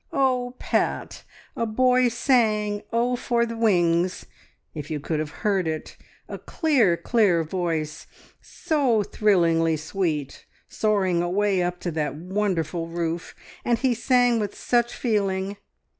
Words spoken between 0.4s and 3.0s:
Pat, a boy sang